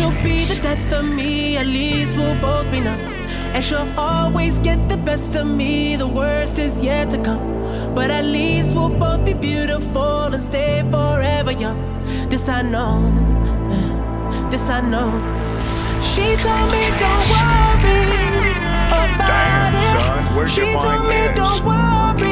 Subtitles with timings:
[0.00, 3.00] she'll be the death of me, at least we'll both be numb.
[3.54, 7.44] And she'll always get the best of me, the worst is yet to come.
[7.94, 11.78] But at least we'll both be beautiful and stay forever young.
[12.30, 12.94] This I know,
[14.50, 15.10] this I know.
[16.10, 18.00] She told me don't worry
[18.88, 19.88] about Damn, it.
[19.92, 22.29] Son, she told me don't worry.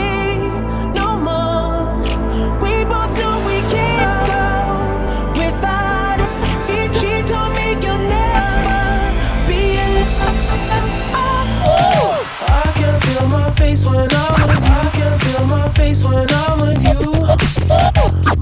[13.68, 14.72] face when I'm with you.
[14.72, 17.13] I can feel my face when I'm with you.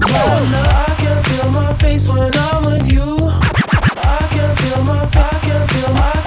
[0.07, 3.17] I can feel my face when I'm with you.
[3.19, 6.26] I can feel my, I can feel my.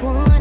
[0.00, 0.31] it.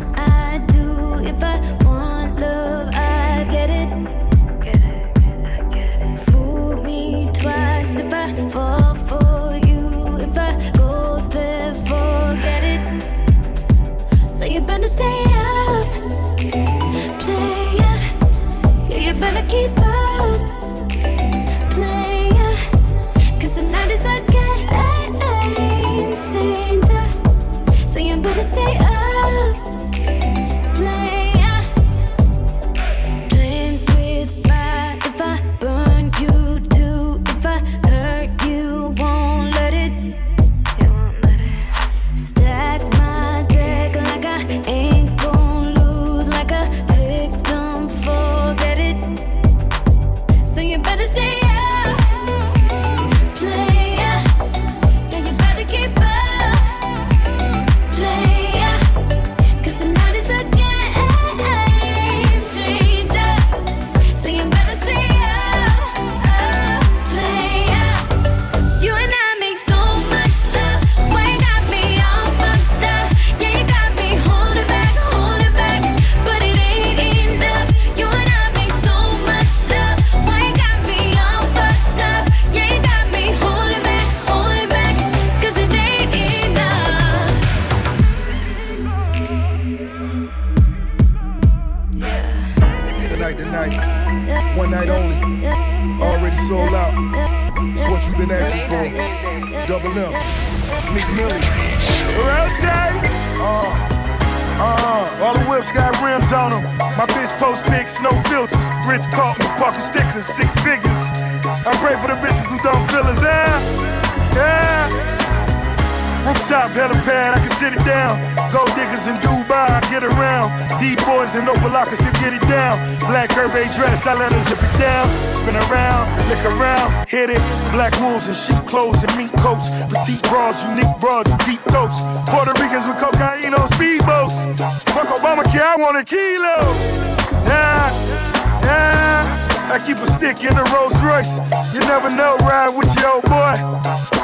[140.44, 141.38] In a Rolls Royce.
[141.72, 143.56] You never know, ride with your old boy.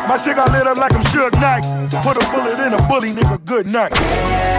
[0.07, 1.61] My shit got lit up like I'm Suge Knight.
[2.03, 4.56] Put a bullet in a bully, nigga, good night.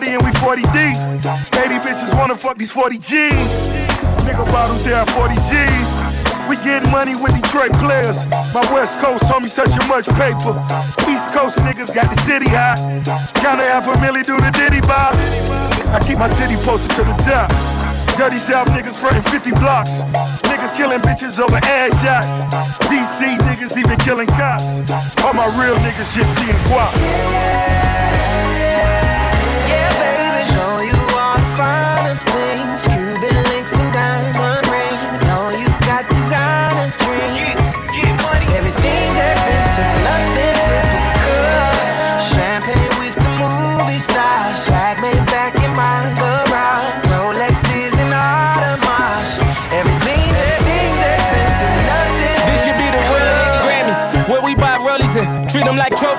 [0.00, 0.96] Party and we 40 deep.
[1.60, 3.68] 80 bitches wanna fuck these 40 G's.
[4.24, 5.90] Nigga bottle down 40 G's.
[6.48, 8.24] We getting money with Detroit players.
[8.56, 10.56] My West Coast homies touching much paper.
[11.04, 12.80] East Coast niggas got the city high.
[13.44, 15.12] Counter half a milli do the Diddy Bob.
[15.92, 17.52] I keep my city posted to the top.
[18.16, 20.00] Dirty South niggas frontin' 50 blocks.
[20.48, 22.48] Niggas killing bitches over ass shots.
[22.88, 24.80] DC niggas even killing cops.
[25.20, 27.79] All my real niggas just seeing guap.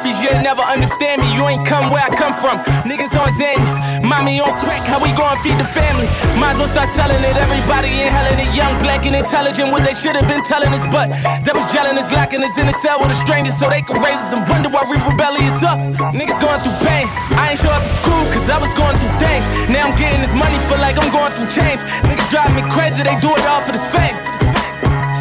[0.10, 1.30] You'll never understand me.
[1.38, 2.58] You ain't come where I come from.
[2.90, 4.82] Niggas on Xannies, mommy on crack.
[4.90, 6.10] How we gon' feed the family?
[6.42, 7.38] Might as well start selling it.
[7.38, 8.50] Everybody in inhaling it.
[8.58, 9.70] Young, black, and intelligent.
[9.70, 11.14] What they should have been telling us, but
[11.46, 14.02] that was gelling us, locking us in a cell with a stranger so they could
[14.02, 15.78] raise us and wonder why we rebellious up.
[16.18, 17.06] Niggas going through pain.
[17.38, 19.46] I ain't show up to school cause I was going through things.
[19.70, 21.78] Now I'm getting this money, feel like I'm going through change.
[22.10, 24.18] Niggas drive me crazy, they do it all for this fame.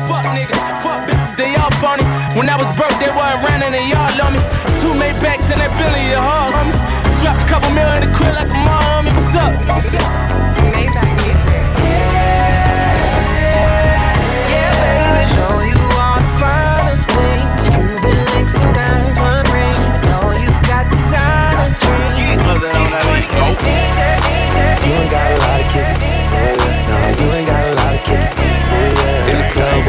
[0.09, 2.10] Fuck niggas, fuck bitches, they all phony.
[2.37, 4.38] When I was broke, they weren't around and they all love me.
[4.79, 6.79] Two Maybachs and that Billy, a hard homie.
[7.19, 9.12] Drop a couple million in the crib like a mom, homie.
[9.19, 9.50] What's up?
[9.67, 10.06] What's up?
[10.71, 11.59] Maybach music.
[14.47, 17.67] Yeah, baby, show you all the finer things.
[17.67, 19.83] Cuban links and diamond ring.
[19.91, 22.47] I know you got designer dreams.
[22.47, 25.99] Everything's, everything's, You ain't got a lot of kick.
[25.99, 28.23] No, you ain't got a lot of kick.
[29.26, 29.80] In the club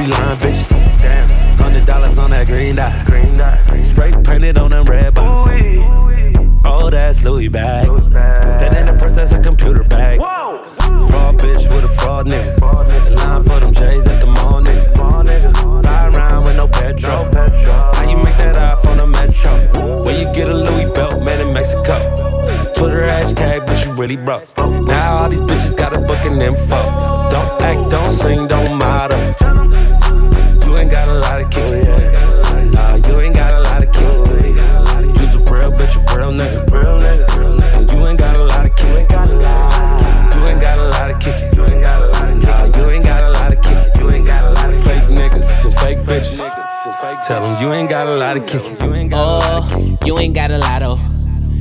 [0.00, 0.72] Little line bitches.
[1.58, 2.90] Hundred dollars on that green dot.
[3.84, 6.62] Spray painted on them red bottoms.
[6.64, 7.86] Oh, that's Louis bag.
[8.10, 10.18] That ain't a purse, that's a computer bag.
[10.18, 12.56] Fraud bitch with a fraud nigga.
[13.04, 15.84] The line for them J's at the mall nigga.
[15.84, 17.28] Ride around with no petrol.
[17.94, 18.56] How you make that
[18.86, 20.02] on the metro?
[20.02, 21.09] Where you get a Louis belt
[24.00, 24.48] really broke.
[24.56, 26.82] Now all these bitches got a booking info.
[27.28, 29.18] Don't act, don't sing, don't model.
[30.64, 31.84] You ain't got a lot of kick.
[32.72, 34.10] Nah, you ain't got a lot of kick.
[35.20, 36.56] You's a real bitch, a real nigga.
[37.76, 39.10] And you ain't got a lot of kick.
[40.34, 41.38] You ain't got a lot of kick.
[41.58, 44.00] Nah, you ain't got a lot of kick.
[44.00, 47.26] You ain't got a lot of fake niggas and fake bitches.
[47.26, 48.62] Tell you ain't got a lot of kick.
[48.80, 49.98] You ain't got a lot of kick.
[50.00, 50.96] Oh, you ain't got a lotto.
[50.98, 51.06] Oh.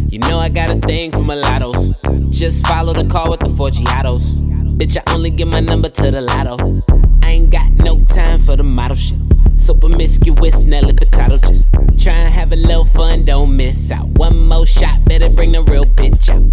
[0.07, 1.98] You know I got a thing for mulattoes.
[2.29, 4.37] Just follow the car with the four Giatos.
[4.77, 6.81] Bitch, I only give my number to the lotto.
[7.23, 9.17] I ain't got no time for the model shit.
[9.57, 11.67] So promiscuous, Nelly Furtado just
[12.01, 14.07] try and have a little fun, don't miss out.
[14.07, 16.43] One more shot, better bring the real bitch out.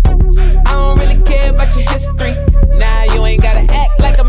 [0.67, 2.33] I don't really care about your history.
[2.77, 4.25] Nah, you ain't gotta act like a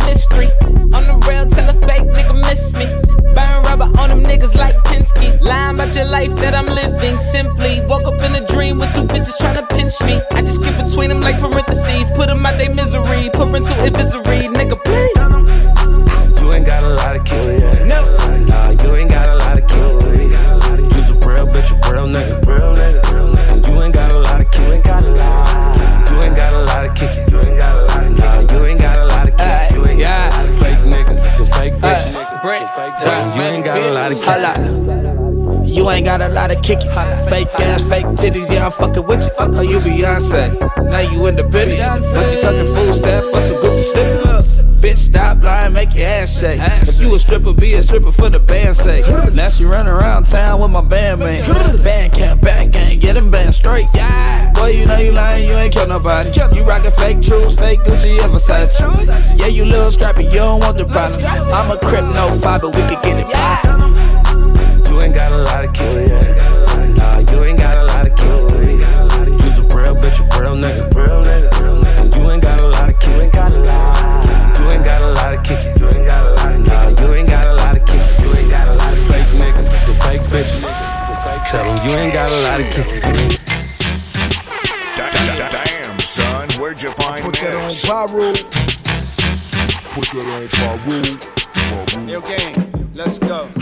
[40.27, 40.89] Beyonce.
[40.89, 42.03] Now you independent.
[42.13, 44.57] But you sucking food stamp for some Gucci slippers.
[44.81, 46.59] Bitch, stop lying, make your ass shake.
[46.87, 49.05] If you a stripper, be a stripper for the band's sake.
[49.33, 51.43] Now she run around town with my band man.
[51.83, 53.87] Band camp, band gang, get them band straight.
[54.53, 56.29] Boy, you know you lying, you ain't kill nobody.
[56.55, 59.39] You rockin' fake truths, fake Gucci, and Versace.
[59.39, 61.25] Yeah, you little scrappy, you don't want the problem.
[61.25, 64.85] I'm a crip, no fiber, we could get it poppin'.
[64.85, 66.07] You ain't got a lot of kick.
[66.97, 67.86] Nah, you ain't got a.
[69.87, 71.97] You's a real bitch, a real nigga.
[71.97, 73.09] And you ain't got a lot of kick.
[73.15, 73.51] You ain't got
[75.01, 75.61] a lot of kick.
[75.79, 78.01] Nah, you ain't got a lot of kick.
[79.07, 80.63] Fake niggas and fake bitches.
[81.45, 83.01] Tell them you ain't got a lot of kick.
[84.97, 87.81] Da- da- da- Damn, son, where'd you find Put that on this?
[87.85, 88.33] pyro.
[89.93, 90.77] Put that on pyro.
[91.53, 92.07] Pyro.
[92.07, 92.66] Yo, gang, Let's go.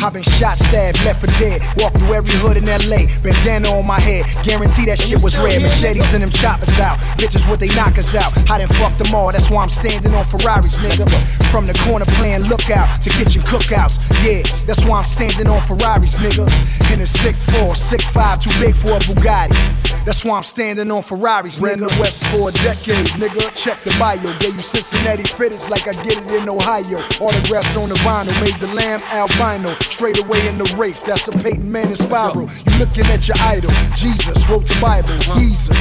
[0.05, 1.63] I've been shot, stabbed, left for dead.
[1.77, 3.09] Walked through every hood in LA.
[3.23, 4.25] Bandana on my head.
[4.43, 5.63] Guarantee that shit was red.
[5.63, 6.99] Machetes and them choppers out.
[7.17, 8.31] Bitches what they knock us out.
[8.47, 9.31] I done fucked them all.
[9.31, 11.09] That's why I'm standing on Ferraris, nigga.
[11.49, 13.97] From the corner playing lookout to kitchen cookouts.
[14.23, 16.45] Yeah, that's why I'm standing on Ferraris, nigga.
[16.93, 20.05] In a 6'4, 6'5, too big for a Bugatti.
[20.05, 21.89] That's why I'm standing on Ferraris, Ran nigga.
[21.95, 23.49] the West for a decade, nigga.
[23.55, 24.21] Check the bio.
[24.37, 26.99] Gave you Cincinnati fitteds like I get it in Ohio.
[27.19, 28.39] Autographs on the vinyl.
[28.39, 29.73] Made the lamb albino.
[29.95, 31.01] Straight away in the race.
[31.03, 32.49] That's a Peyton Manning spiral.
[32.67, 33.71] You looking at your idol.
[33.95, 35.07] Jesus wrote the Bible.
[35.39, 35.77] Jesus.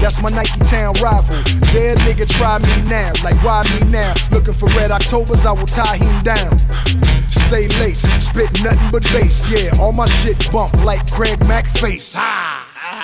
[0.00, 1.34] That's my Nike Town rival.
[1.72, 3.12] Dead nigga, try me now.
[3.24, 4.14] Like, why me now?
[4.30, 6.60] Looking for red Octobers, I will tie him down.
[7.48, 9.50] Stay laced, spit nothing but bass.
[9.50, 12.14] Yeah, all my shit bump like Craig Mack face.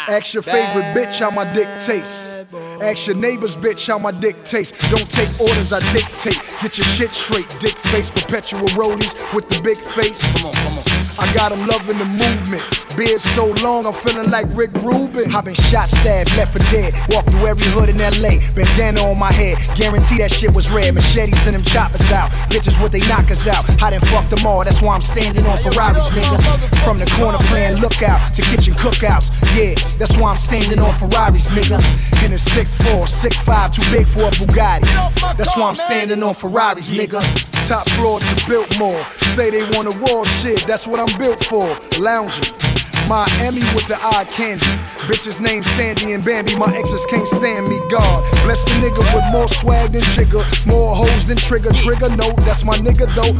[0.08, 2.44] Ask your favorite bitch how my dick tastes.
[2.80, 4.78] Ask your neighbor's bitch how my dick tastes.
[4.88, 6.38] Don't take orders, I dictate.
[6.62, 8.08] Get your shit straight, dick face.
[8.10, 10.20] Perpetual rollies with the big face.
[10.32, 10.95] Come on, come on.
[11.18, 12.62] I got 'em loving the movement.
[12.96, 15.34] Beard so long, I'm feeling like Rick Rubin.
[15.34, 16.94] I've been shot, stabbed, left for dead.
[17.10, 18.38] Walked through every hood in LA.
[18.54, 19.58] Bandana on my head.
[19.76, 20.94] Guarantee that shit was red.
[20.94, 22.30] Machetes and them choppers out.
[22.48, 23.64] Bitches what they knock us out.
[23.82, 24.64] I done fucked them all.
[24.64, 26.38] That's why I'm standing on Ferraris, nigga.
[26.84, 29.28] From the corner playing lookout to kitchen cookouts.
[29.54, 31.78] Yeah, that's why I'm standing on Ferraris, nigga.
[32.24, 34.88] In a 6'4, 6'5, too big for a Bugatti.
[35.36, 37.20] That's why I'm standing on Ferraris, nigga.
[37.68, 39.04] Top floor to Biltmore.
[39.34, 41.78] Say they want a war shit, that's what I'm built for.
[41.98, 42.65] Lounging.
[43.06, 44.66] Miami with the eye candy.
[45.06, 46.56] Bitches named Sandy and Bambi.
[46.56, 47.78] My exes can't stand me.
[47.88, 50.42] God bless the nigga with more swag than Jigga.
[50.66, 51.70] More hoes than Trigga.
[51.70, 53.34] Trigga, no, that's my nigga though.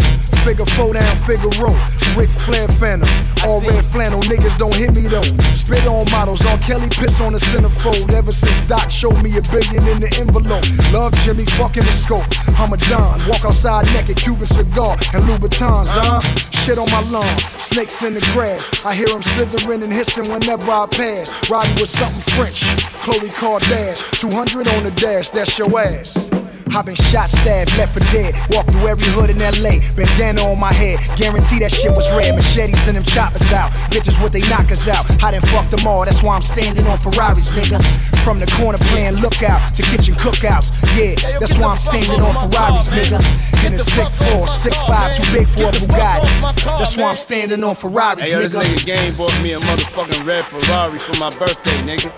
[0.44, 1.74] Figure four down, figure row.
[2.16, 3.08] Ric Flair Phantom.
[3.44, 5.36] All red flannel, niggas don't hit me though.
[5.54, 6.58] Spit on models, R.
[6.58, 8.12] Kelly piss on the centerfold.
[8.12, 10.64] Ever since Doc showed me a billion in the envelope.
[10.92, 12.24] Love Jimmy, fucking the scope.
[12.58, 13.18] I'm a Don.
[13.28, 16.20] Walk outside naked, Cuban cigar and Louboutins, huh?
[16.62, 17.38] Shit on my lawn.
[17.58, 18.70] Snakes in the grass.
[18.84, 19.22] I hear them
[19.64, 21.50] and hissing whenever I pass.
[21.50, 22.62] Riding with something French.
[23.02, 24.18] Khloe Kardashian.
[24.20, 26.45] 200 on the dash, that's your ass.
[26.74, 28.34] I've been shot, stabbed, left for dead.
[28.50, 29.78] Walked through every hood in LA.
[29.94, 30.98] Bandana on my head.
[31.16, 32.34] Guarantee that shit was red.
[32.34, 33.70] Machetes and them choppers out.
[33.90, 35.04] Bitches what they knock us out.
[35.22, 36.04] I done fucked them all.
[36.04, 37.80] That's why I'm standing on Ferraris, nigga.
[38.24, 40.68] From the corner playing lookout to kitchen cookouts.
[40.98, 43.20] Yeah, that's why I'm standing on Ferraris, nigga.
[43.64, 46.66] In a 6'4, 6'5, too big for a Bugatti.
[46.78, 48.74] That's why I'm standing on Ferraris, Hey, yo, this nigga.
[48.74, 52.12] nigga Game bought me a motherfucking red Ferrari for my birthday, nigga.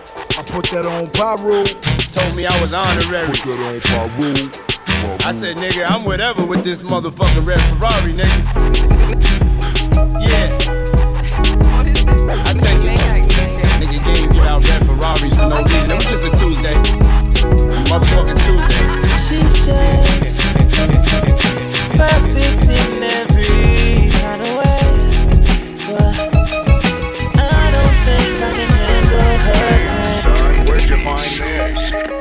[0.49, 1.65] I put that on Pyro.
[2.11, 3.27] Told me I was honorary.
[3.29, 5.27] Put that on Pyro.
[5.27, 8.39] I said, nigga, I'm whatever with this motherfucking red Ferrari, nigga.
[10.25, 10.49] Yeah,
[11.77, 12.39] What is this?
[12.47, 12.99] I take They it.
[12.99, 13.63] got easy.
[13.79, 15.91] Nigga game give out red Ferraris for no reason.
[15.91, 16.75] It was just a Tuesday.
[17.93, 18.85] Motherfucking Tuesday.
[19.29, 20.41] She's just
[21.93, 23.58] perfect in every
[31.05, 32.18] Find this?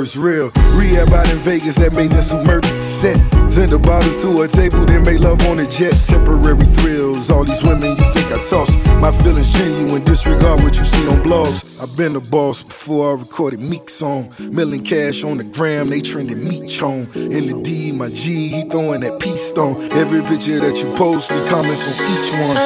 [0.00, 0.50] Verse real.
[0.80, 3.18] Rehab out in Vegas, that made this murdered set.
[3.52, 5.92] Send the bottles to a table, then make love on a jet.
[5.92, 8.70] Temporary thrills, all these women you think I toss.
[9.04, 11.82] My feelings genuine, disregard what you see on blogs.
[11.82, 14.32] I've been the boss before I recorded Meek song.
[14.38, 17.06] Milling cash on the gram, they trending meat chone.
[17.14, 19.82] In the D, my G, he throwing that peace stone.
[19.92, 22.56] Every picture that you post, me comments on each one.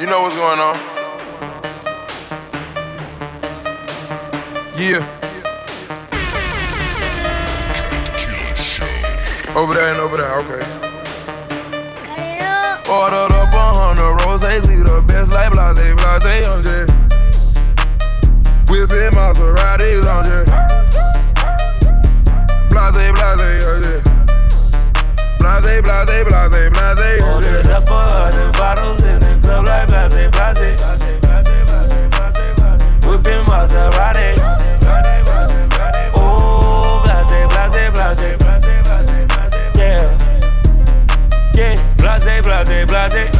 [0.00, 0.76] You know what's going on?
[4.74, 5.04] Yeah.
[9.54, 10.64] Over there and over there, okay.
[12.88, 16.96] Ordered up a hundred roses, we the best like blase, blase, I'm just
[18.70, 20.48] Whipping Maseratis, I'm just
[22.70, 24.09] Blase, blase, I'm just
[25.40, 30.76] Blase, blase, blase, blase, Ordered up a hundred bottles in the club like blase, blase.
[33.06, 34.36] Whipping Maserati.
[36.14, 38.36] Oh, blase, blase, blase.
[39.78, 40.12] Yeah.
[41.54, 43.39] Yeah, blase, blase, blase.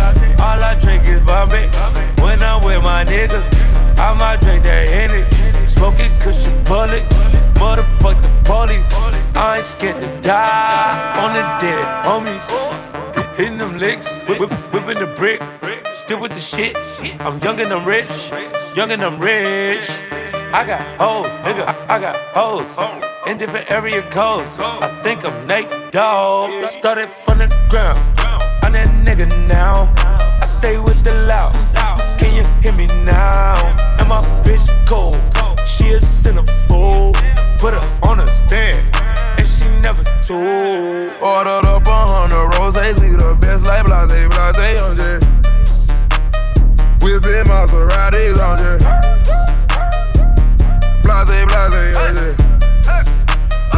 [12.49, 13.37] Homies.
[13.37, 15.43] Hitting them licks, whip, the brick.
[15.93, 16.77] Still with the shit.
[17.21, 18.33] I'm young and I'm rich.
[18.75, 19.89] Young and I'm rich.
[20.53, 21.67] I got hoes, nigga.
[21.67, 22.79] I, I got hoes
[23.27, 24.57] in different area codes.
[24.59, 26.51] I think I'm Nate Dogg.
[26.67, 27.99] Started from the ground.
[28.63, 29.93] I'm that nigga now.
[29.97, 31.53] I stay with the loud.
[32.19, 33.55] Can you hear me now?
[33.99, 35.17] And my bitch cold.
[35.67, 37.15] She a centerfold.
[37.59, 39.10] Put her on a stand.
[39.41, 41.09] And she never told.
[41.25, 45.25] Ordered up a hundred roses, we the best like blase, blase, I'm just
[47.01, 48.61] Whipping Maseratis, I'm
[51.01, 52.13] Blase, blase, I'm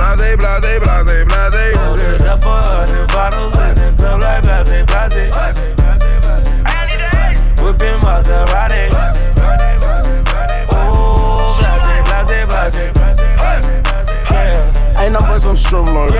[0.03, 5.31] Blase, blase, blase, blase, Ordered up a hundred bottles in the club like blase, blase.
[7.63, 8.92] Whipping Maserati.
[15.33, 15.39] Yeah.
[15.39, 16.11] Ain't no but some shrimp like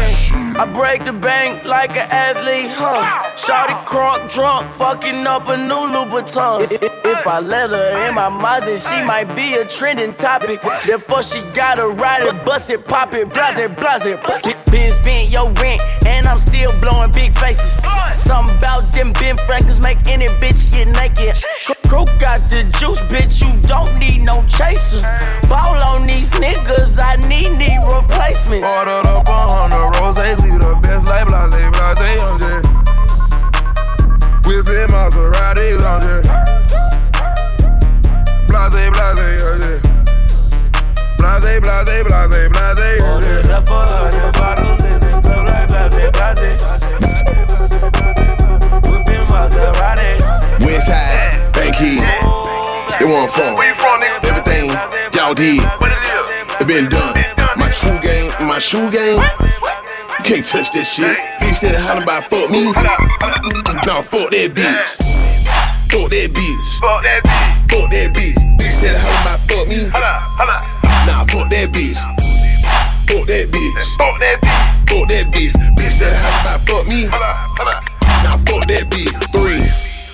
[0.57, 3.35] I break the bank like an athlete, huh?
[3.37, 6.63] Shawty crunk drunk, fucking up a new Louboutin.
[6.63, 10.63] If, if I let her in my Mazda, she might be a trending topic.
[10.87, 14.55] Therefore, she gotta ride it, bust it, pop it, blase, blase.
[14.71, 17.85] Been spent your rent, and I'm still blowing big faces.
[18.15, 21.82] Something about them Ben Franklin's make any bitch get naked.
[21.93, 25.05] Crook got the juice, bitch, you don't need no chaser.
[25.47, 28.65] Ball on these niggas, I need knee replacements.
[28.65, 32.65] Ordered up a hundred roses, we the best like blase, blase, I'm just
[34.49, 36.33] Whipping Maseratis, I'm just
[38.49, 39.21] Blase, blase, I'm
[39.61, 39.85] just
[41.21, 42.73] Blase, blase, blase, blase, I'm
[43.05, 46.57] Ordered just up a hundred bottles in the club like blase, blase.
[48.81, 50.17] Whipping Maserati.
[50.65, 51.42] Westside,
[51.83, 51.99] Banky,
[52.99, 54.71] they want from everything
[55.15, 55.63] y'all did.
[56.61, 57.15] It been done.
[57.57, 59.19] My true game, my shoe game.
[59.19, 61.17] You can't touch that shit.
[61.43, 62.71] Bitch that hollering about fuck me.
[62.71, 64.95] Nah, fuck that bitch.
[65.91, 66.79] Fuck that bitch.
[66.79, 67.71] Fuck that bitch.
[67.71, 68.39] Fuck that bitch.
[68.59, 69.91] Bitch that hollering about fuck me.
[71.03, 71.99] Nah, fuck that bitch.
[73.11, 73.97] Fuck that bitch.
[73.99, 74.89] Fuck that bitch.
[74.89, 75.53] Fuck that bitch.
[75.75, 77.07] Bitch that hollering about fuck me.
[78.23, 79.11] Nah, fuck that bitch.
[79.35, 79.67] Three.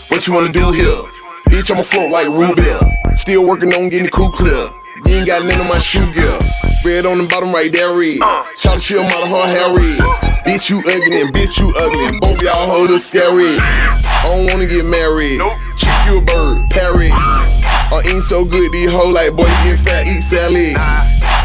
[0.09, 1.18] What you wanna do here?
[1.49, 2.85] Bitch, I'ma float like Rubel.
[3.17, 4.71] Still working on getting the cool clear.
[5.07, 6.39] You ain't got none of my shoe gear.
[6.85, 8.21] Red on the bottom right there, red.
[8.57, 9.99] Shout shit out of her hair red.
[10.45, 12.19] Bitch, you ugly and bitch, you ugly.
[12.21, 13.57] Both y'all hold look scary.
[13.57, 15.41] I don't wanna get married.
[15.77, 17.13] Chick you a bird, parrot.
[17.15, 20.77] I ain't so good, these hoes like boy, you get fat, eat salad.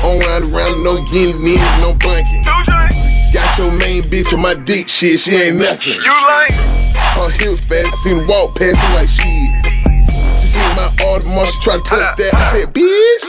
[0.03, 2.43] On round around, no guinea, niggas, no bunking.
[2.43, 5.95] Got your main bitch on my dick, shit, she ain't nothing.
[5.95, 6.51] You like?
[7.15, 9.62] Her hips fat, seen her walk past me like shit.
[10.75, 12.31] My Audemars, she try to touch that.
[12.33, 13.23] I said, bitch.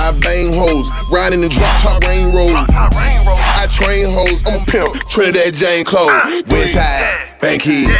[0.00, 2.54] I bang hoes, riding the drop top rain road.
[2.54, 6.42] I train hoes, I'm a pimp, Trinidad James Clothes.
[6.44, 7.90] Westside, Bankhead.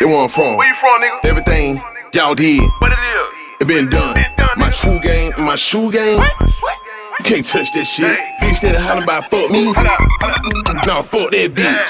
[0.00, 0.56] They want from.
[0.56, 1.24] Where you from, nigga?
[1.26, 1.80] Everything
[2.14, 2.62] y'all did.
[2.80, 3.60] What it is?
[3.60, 4.16] It been done.
[4.56, 6.18] My true game, my shoe game.
[6.18, 8.18] You can't touch that shit.
[8.40, 9.72] Bitch that hollering about fuck me.
[9.72, 11.86] Nah, fuck that bitch.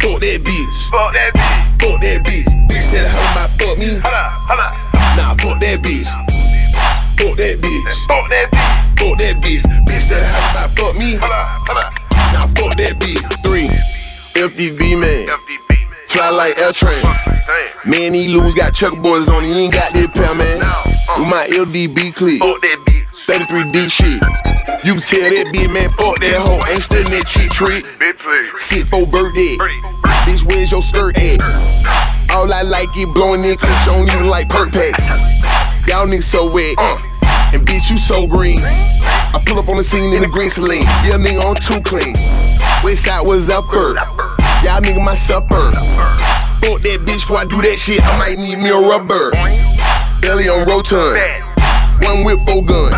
[0.00, 0.90] Fuck that bitch.
[0.90, 1.82] Fuck that bitch.
[1.82, 2.71] Fuck that bitch.
[2.92, 3.96] Bitch that hollering about fuck me.
[5.16, 6.04] Nah, fuck that bitch.
[7.16, 7.88] Fuck that bitch.
[8.04, 8.68] Fuck that bitch.
[9.00, 9.64] Fuck that bitch.
[9.88, 11.16] Bitch that hollering about fuck me.
[11.16, 13.24] Nah, fuck that bitch.
[13.40, 13.72] Three.
[14.36, 15.24] FDB man.
[16.08, 17.00] Fly like L train.
[17.86, 19.42] Man, he lose got checkerboards on.
[19.44, 20.60] He ain't got that pair, man.
[21.16, 22.44] With my LDB clip.
[23.24, 24.20] 33 D shit.
[24.84, 26.60] You tell that bitch, man, fuck that hoe.
[26.68, 27.84] Ain't studying that cheap trick.
[27.96, 28.60] Bitch, please.
[28.60, 29.56] Sit for birthday.
[30.28, 31.40] Bitch, where's your skirt at?
[32.92, 35.08] Keep blowing in cause you don't even like perk packs.
[35.88, 37.00] Y'all niggas so wet, uh,
[37.52, 38.58] and bitch, you so green.
[38.60, 40.84] I pull up on the scene in the green Saleen.
[41.08, 42.12] Yeah, nigga on too clean.
[42.84, 43.96] West side was upper.
[44.60, 45.72] Y'all nigga my supper.
[46.60, 48.04] Fuck that bitch before I do that shit.
[48.04, 49.32] I might need me a rubber.
[50.20, 51.16] Belly on rotund.
[52.04, 52.92] One whip, four gun.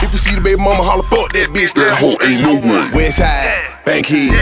[0.00, 1.74] If you see the baby mama holler, fuck that bitch.
[1.74, 2.90] That hoe ain't no one.
[2.92, 3.52] West side,
[3.84, 4.32] Bankhead.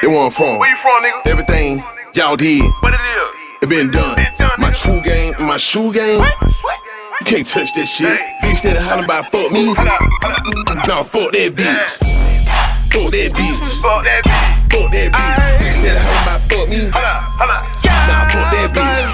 [0.00, 0.58] They want from.
[0.58, 1.28] Where you from, nigga?
[1.28, 1.84] Everything
[2.14, 3.37] y'all did, What it is?
[3.68, 4.16] Been done.
[4.58, 6.20] My true game, my shoe game.
[6.20, 8.18] You can't touch that shit.
[8.42, 9.74] Bitch that hollering about fuck me.
[10.88, 12.00] Nah, fuck that bitch.
[12.88, 13.58] Fuck that bitch.
[13.82, 14.72] Fuck that bitch.
[14.72, 15.36] Fuck that bitch.
[15.60, 16.88] Bitch that hollering about fuck me.
[16.88, 17.62] Hold up, hold up.
[18.08, 19.04] Nah, fuck that bitch.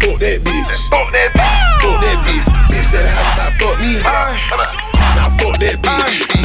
[0.00, 0.72] Fuck that bitch.
[0.88, 1.44] Fuck that bitch.
[1.84, 2.48] Fuck that bitch.
[2.72, 3.92] Bitch that hollering about fuck me.
[4.00, 6.39] Nah, fuck that bitch.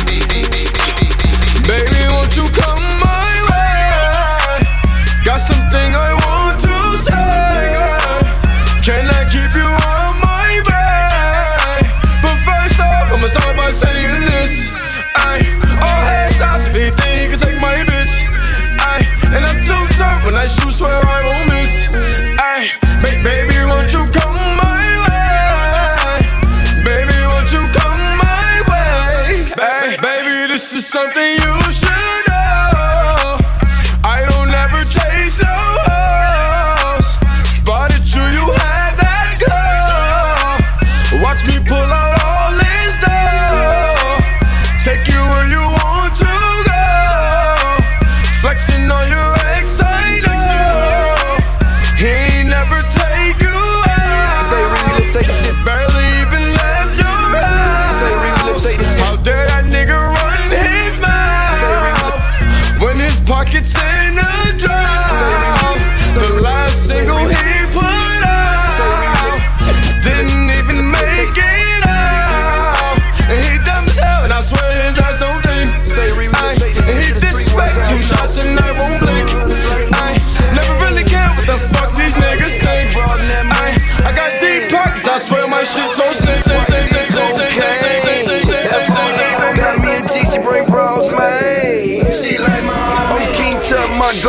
[85.26, 86.06] Swear my shit so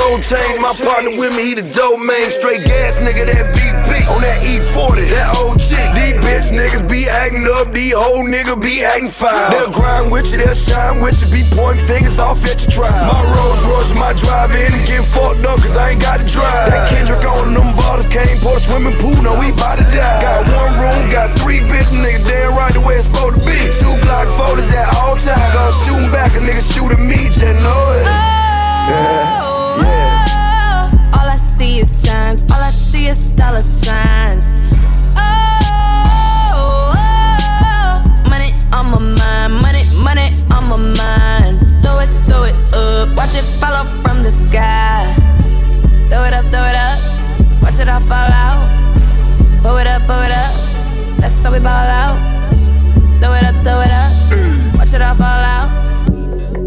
[0.06, 0.62] gold chain.
[0.62, 2.30] My partner with me, he the dope man.
[2.30, 3.90] Straight gas nigga, that VP.
[4.06, 5.82] On that E40, that old chick.
[5.98, 9.50] These bitch niggas be acting up, these old niggas be acting foul.
[9.50, 12.94] They'll grind with you, they'll shine with you, be pointing fingers off at your trial.
[12.94, 16.26] My Rolls Royce, my drive in, and getting fucked up, cause I ain't got to
[16.26, 16.70] drive.
[16.70, 20.22] That Kendrick on them bottles came, pour the swimming pool, no, we bout to die.
[20.22, 23.58] Got one room, got three bitches, nigga, damn right the way it's supposed to be.
[23.82, 27.26] Two Glock photos at all times, gonna shoot 'em back, a nigga shoot at me,
[27.26, 28.06] just know it.
[28.86, 29.45] Yeah,
[29.82, 30.90] yeah.
[31.12, 34.46] All I see is signs, all I see is dollar signs.
[35.16, 41.56] Oh, oh, money on my mind, money, money on my mind.
[41.82, 45.04] Throw it, throw it up, watch it fall off from the sky.
[46.08, 46.98] Throw it up, throw it up,
[47.62, 48.62] watch it all fall out.
[49.62, 50.52] Pull it up, pull it up,
[51.18, 52.16] that's how we ball out.
[53.20, 54.12] Throw it up, throw it up,
[54.78, 55.85] watch it all fall out.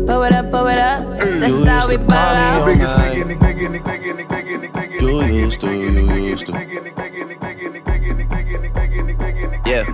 [0.09, 2.65] Pull it up, pull it up, that's how we ball out.
[2.65, 6.51] Biggest nigga nigga nigga nigga nigga You used to, you used to.
[9.69, 9.85] Yeah.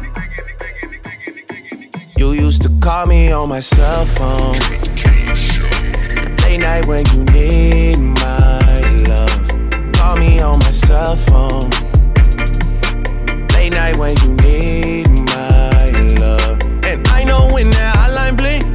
[2.16, 4.54] You used to call me on my cell phone.
[6.44, 9.92] Late night when you need my love.
[9.96, 11.70] Call me on my cell phone.
[13.50, 16.62] Late night when you need my love.
[16.86, 18.75] And I know when that hotline bling,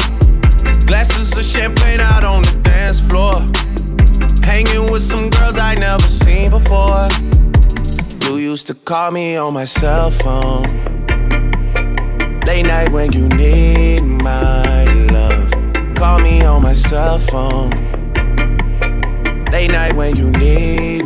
[0.91, 3.35] Glasses of champagne out on the dance floor.
[4.43, 7.07] Hanging with some girls I never seen before.
[8.27, 10.67] You used to call me on my cell phone.
[12.45, 15.49] Late night when you need my love.
[15.95, 17.69] Call me on my cell phone.
[19.49, 21.05] Late night when you need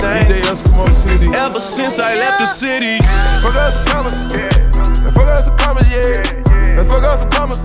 [0.00, 1.34] Only mean one thing.
[1.34, 2.98] Ever since I left the city,
[3.42, 5.04] Fuck us some commas, yeah.
[5.04, 6.78] And fuck us some commas, yeah.
[6.78, 7.58] And fuck us some commas.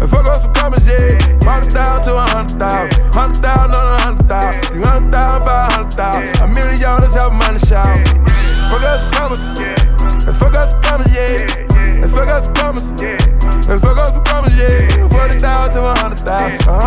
[0.00, 1.18] And fuck us some commas, yeah.
[1.44, 3.14] Hundred thousand to a hundred thousand.
[3.14, 4.62] Hundred thousand on a hundred thousand.
[4.64, 6.40] Three hundred thousand, five hundred thousand.
[6.40, 7.96] A million dollars have money shout.
[8.70, 10.28] Fuck us some commas, yeah.
[10.28, 12.02] And fuck us some commas, yeah.
[12.02, 12.84] And fuck us some commas.
[13.68, 15.08] And fuck us some commas, yeah.
[15.08, 16.60] Forty thousand to a hundred thousand.
[16.64, 16.83] A hundred thousand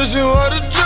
[0.00, 0.79] Teach you how to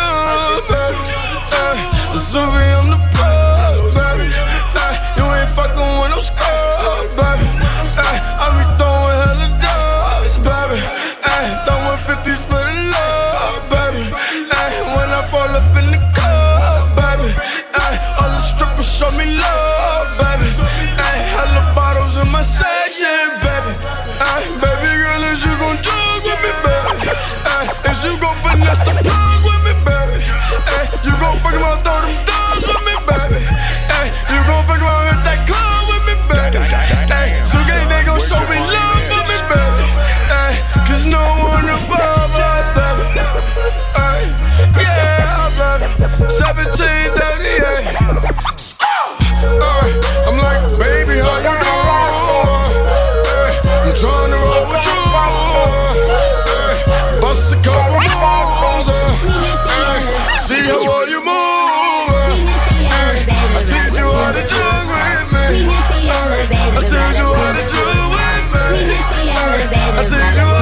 [70.05, 70.54] Hey,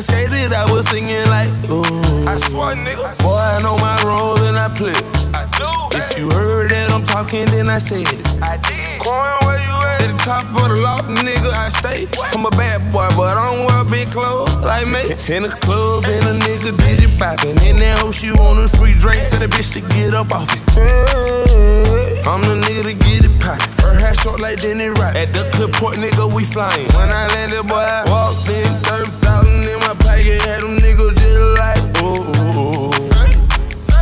[0.00, 1.82] know I had to skate it, I was singing like, ooh.
[2.26, 3.16] I swear, nigga.
[3.22, 4.94] Boy, I know my role and I play.
[5.34, 5.68] I do.
[5.98, 8.42] If you heard that I'm talking, then I said it.
[8.42, 9.00] I did.
[9.00, 10.00] Coin, where you at?
[10.00, 12.08] At the top of the loft, nigga, I stay.
[12.32, 15.02] I'm a bad boy, but I don't wear big clothes like me.
[15.34, 17.58] In the club, and a nigga did it poppin'.
[17.66, 20.48] In that hoe, she want a free drink, tell the bitch to get up off
[20.52, 20.62] it.
[22.26, 23.84] I'm the nigga to get it poppin'.
[23.84, 25.14] Her hair short like Denny Rock.
[25.16, 26.88] At the clip port, nigga, we flyin'.
[26.96, 28.70] When I landed, boy, I walked in,
[29.60, 32.90] 30,000 in my pocket, had them niggas just like, oh, ooh, ooh, ooh.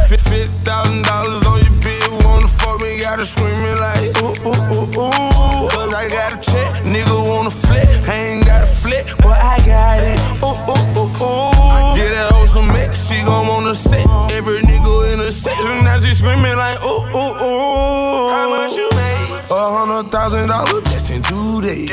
[0.09, 4.88] Fifty thousand dollars on your bill, wanna fuck me, gotta screaming like ooh ooh ooh
[4.88, 5.68] ooh.
[5.68, 9.59] Cause I got a check, nigga wanna flip, I ain't got a flip, but I
[9.66, 10.18] got it.
[10.40, 11.97] Oh, ooh ooh ooh ooh.
[11.97, 15.85] Get that hoe some mix, she gon' wanna set every nigga in the section.
[15.85, 18.31] Now she screaming like ooh ooh ooh.
[18.33, 19.44] How much you made?
[19.51, 21.90] A hundred thousand dollars just in two days.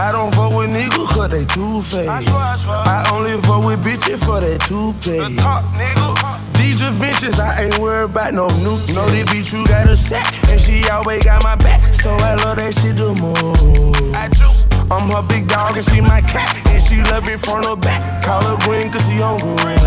[0.00, 2.08] I don't fuck with niggas cause they two faced.
[2.08, 5.18] I only fuck with bitches for that toupee.
[6.58, 8.78] DJ Ventures, I ain't worried about no new.
[8.94, 11.94] Know this bitch, you got a set, and she always got my back.
[11.94, 14.16] So I love that shit the most.
[14.16, 14.61] I do.
[14.92, 18.20] I'm her big dog and she my cat, and she love it from the back.
[18.20, 19.80] Call her green cause she on green.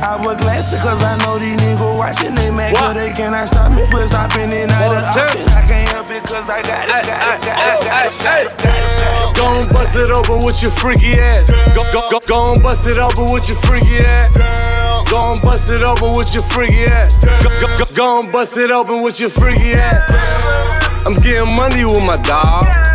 [0.00, 2.34] I wear glasses cause I know these niggas watching.
[2.34, 5.44] They mad cause they cannot stop me, but stopping it not an option.
[5.52, 8.16] I can't help it cause I got it, got it, got it, oh, got it,
[8.24, 9.36] got it.
[9.36, 11.52] Go and bust it open with your freaky ass.
[11.76, 14.32] Go, go, go, go bust it open with your freaky ass.
[15.10, 17.12] Go and bust it open with your freaky ass.
[17.44, 20.00] Go, go, go, go bust it open with your freaky ass.
[21.04, 22.89] I'm getting money with my dog.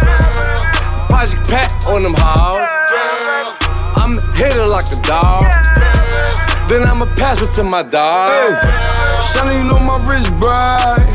[1.15, 2.67] Project Pat on them halls.
[3.95, 5.47] I'm a hitter like a dog.
[6.67, 8.27] Then I'ma pass it to my dog.
[8.27, 8.51] Hey,
[9.23, 11.07] Shawty, you know my wrist bright.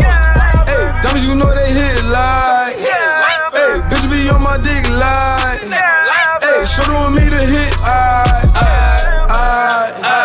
[0.65, 2.81] Hey, diamonds, you know they hit like.
[3.53, 5.69] Hey, bitch be on my dick like.
[5.69, 7.77] Hey, show with me to hit.
[7.85, 8.73] I, I,
[9.29, 10.17] I,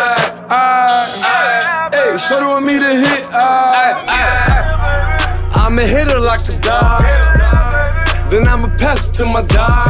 [0.48, 3.28] I, Hey, show with me to hit.
[3.28, 3.92] I,
[5.52, 7.25] I'm a hitter like a dog.
[8.86, 9.88] Then I'ma pass it to my dog.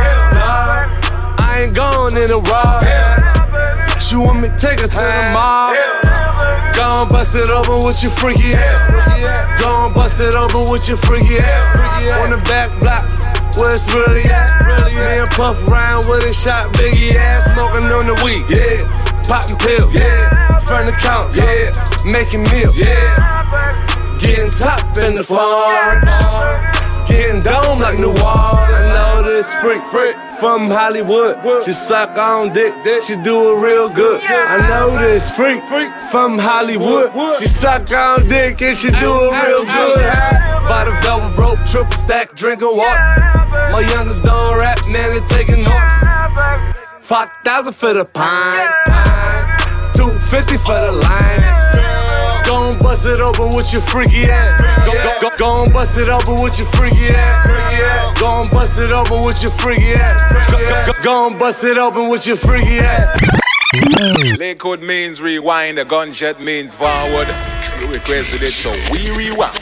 [1.38, 2.80] I ain't going in a raw.
[3.98, 5.74] She want me take her to the mall.
[6.74, 9.60] Go and bust it open with your freaky ass.
[9.60, 11.76] Go and bust it open with your freaky ass.
[12.22, 13.04] On the back block,
[13.56, 14.64] where it's really at.
[14.94, 18.44] Me and Puff around with a shot, biggie ass, smoking on the weed.
[18.48, 18.86] Yeah,
[19.28, 19.92] popping pills.
[19.94, 21.34] Yeah, front account.
[21.34, 21.72] Yeah,
[22.04, 22.72] making meal.
[22.74, 26.00] Yeah, getting top in the farm.
[27.06, 28.85] Getting dome like New Orleans.
[29.26, 31.64] I know this freak, freak from Hollywood.
[31.64, 32.72] She suck on dick,
[33.02, 34.22] she do it real good.
[34.22, 37.10] I know this freak, freak from Hollywood.
[37.40, 39.98] She suck on dick and she do it real good.
[40.68, 43.02] By the velvet rope, triple stack, drinking water.
[43.72, 46.76] My youngest don't rap, man, they taking off.
[47.00, 48.70] Five thousand for the pint,
[49.96, 52.44] two fifty for the line.
[52.44, 54.60] Go and bust it open with your freaky ass.
[54.86, 58.05] Go, go, go, go and bust it open with your freaky ass.
[58.26, 60.50] Go and bust it open with your freaky ass.
[60.50, 64.36] Go, go, go, go and bust it open with your freaky ass.
[64.36, 67.28] Liquid means rewind, a gunshot means forward.
[67.78, 69.56] You requested it, so we rewind.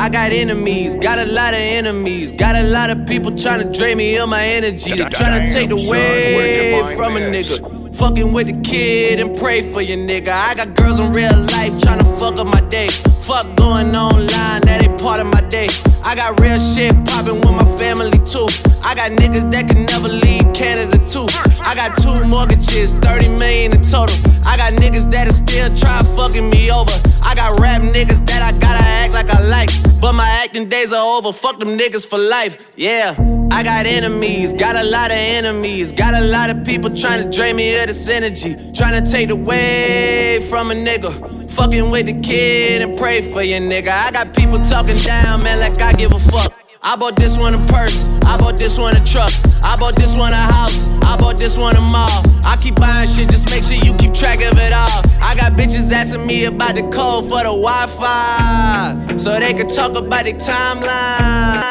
[0.00, 3.78] I got enemies, got a lot of enemies, got a lot of people trying to
[3.78, 4.92] drain me of my energy.
[4.92, 7.94] They trying to take away from a nigga.
[7.96, 10.28] Fucking with the kid and pray for your nigga.
[10.28, 12.88] I got girls in real life trying to fuck up my day.
[13.22, 15.68] Fuck going online, that ain't part of my day.
[16.04, 18.50] I got real shit popping with my family too.
[18.82, 21.30] I got niggas that can never leave Canada too.
[21.62, 24.16] I got two mortgages, 30 million in total.
[24.44, 26.90] I got niggas that'll still try fucking me over.
[27.22, 29.91] I got rap niggas that I gotta act like I like.
[30.02, 31.32] But my acting days are over.
[31.32, 32.72] Fuck them niggas for life.
[32.76, 33.14] Yeah.
[33.52, 37.30] I got enemies, got a lot of enemies, got a lot of people trying to
[37.30, 41.50] drain me of this energy, trying to take away from a nigga.
[41.50, 43.90] Fucking with the kid and pray for your nigga.
[43.90, 46.61] I got people talking down, man, like I give a fuck.
[46.84, 49.30] I bought this one a purse, I bought this one a truck,
[49.62, 52.24] I bought this one a house, I bought this one a mall.
[52.44, 55.02] I keep buying shit, just make sure you keep track of it all.
[55.22, 59.68] I got bitches asking me about the code for the Wi Fi, so they can
[59.68, 61.62] talk about the timeline.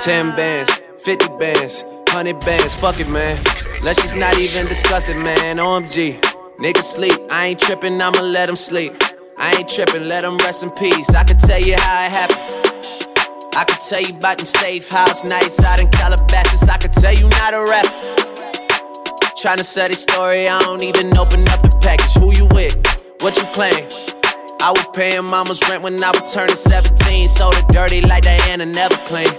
[0.00, 3.44] 10 bands, 50 bands, 100 bands, fuck it, man.
[3.82, 5.58] Let's just not even discuss it, man.
[5.58, 6.18] OMG.
[6.58, 8.94] Niggas sleep, I ain't tripping, I'ma let them sleep.
[9.40, 11.10] I ain't tripping, let them rest in peace.
[11.10, 12.68] I can tell you how it happened.
[13.54, 16.68] I can tell you about them safe house nights out in Calabasas.
[16.68, 17.86] I can tell you not a rap.
[19.38, 22.14] Tryna sell this story, I don't even open up the package.
[22.14, 22.74] Who you with?
[23.20, 23.86] What you claim?
[24.60, 27.28] I was paying mama's rent when I was turning 17.
[27.28, 29.30] Sold it dirty like Diana, never clean.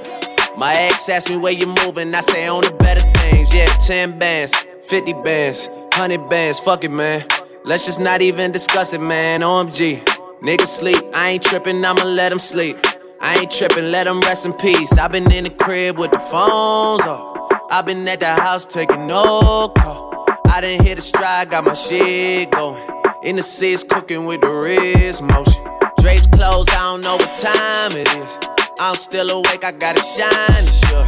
[0.58, 3.54] My ex asked me where you moving, I say on the better things.
[3.54, 7.26] Yeah, 10 bands, 50 bands, 100 bands, fuck it, man.
[7.66, 9.42] Let's just not even discuss it, man.
[9.42, 10.02] OMG.
[10.42, 12.78] Niggas sleep, I ain't tripping, I'ma let them sleep.
[13.20, 14.98] I ain't tripping, let them rest in peace.
[14.98, 17.52] i been in the crib with the phones off.
[17.70, 20.26] i been at the house taking no call.
[20.46, 22.82] I didn't hit a stride, got my shit going.
[23.24, 25.62] In the seats, cooking with the wrist motion.
[26.00, 28.38] Drapes closed, I don't know what time it is.
[28.80, 31.06] I'm still awake, I gotta shine sure.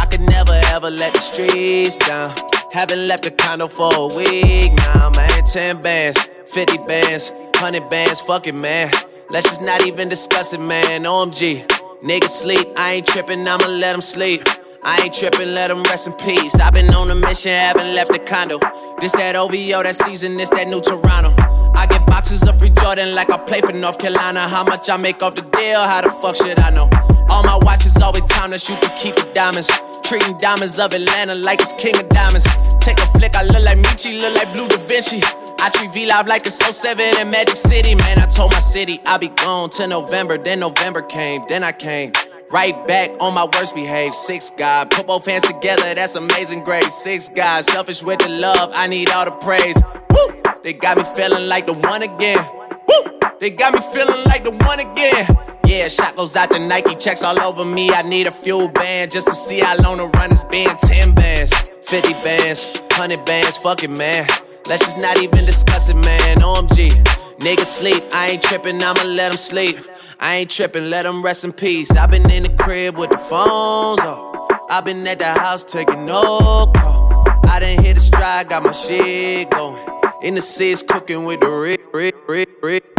[0.00, 2.34] I could never ever let the streets down.
[2.72, 5.29] Haven't left the condo for a week now, man.
[5.50, 8.88] 10 bands, 50 bands, 100 bands, fuck it, man.
[9.30, 11.02] Let's just not even discuss it, man.
[11.02, 11.66] OMG.
[12.04, 14.42] Niggas sleep, I ain't tripping, I'ma let them sleep.
[14.84, 16.54] I ain't tripping, let them rest in peace.
[16.54, 18.60] i been on a mission, haven't left the condo.
[19.00, 21.34] This that OVO, that season, this that new Toronto.
[21.74, 24.48] I get boxes of free Jordan like I play for North Carolina.
[24.48, 26.88] How much I make off the deal, how the fuck should I know?
[27.28, 29.68] All my watches always time to shoot to keep the diamonds.
[30.02, 32.46] Treating diamonds of Atlanta like it's king of diamonds.
[32.80, 35.20] Take a flick, I look like Meechy, look like Blue Da Vinci.
[35.62, 37.94] I treat V Live like it's 07 in Magic City.
[37.94, 40.38] Man, I told my city I'll be gone till November.
[40.38, 42.12] Then November came, then I came.
[42.50, 44.12] Right back on my worst behavior.
[44.14, 46.94] Six God, put both hands together, that's amazing grace.
[46.94, 49.76] Six God, selfish with the love, I need all the praise.
[50.08, 50.42] Woo!
[50.62, 52.42] They got me feeling like the one again.
[52.88, 53.18] Woo!
[53.38, 55.36] They got me feeling like the one again.
[55.66, 57.90] Yeah, shot goes out to Nike, checks all over me.
[57.90, 60.74] I need a FuelBand just to see how long the run has been.
[60.78, 61.52] 10 bands,
[61.82, 64.26] 50 bands, 100 bands, fuck it, man.
[64.66, 66.38] Let's just not even discuss it, man.
[66.38, 67.20] OMG.
[67.40, 69.78] Niggas sleep, I ain't tripping, I'ma let them sleep.
[70.20, 71.90] I ain't tripping, let them rest in peace.
[71.92, 74.50] i been in the crib with the phones off.
[74.68, 77.24] i been at the house taking no call.
[77.48, 79.82] I didn't hit a stride, got my shit going.
[80.22, 82.89] In the seats cooking with the rig, rig, rig, rig.